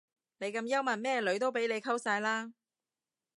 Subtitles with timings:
[0.39, 2.53] 你咁幽默咩女都俾你溝晒啦